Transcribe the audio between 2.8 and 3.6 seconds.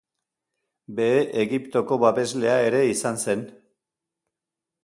izan zen.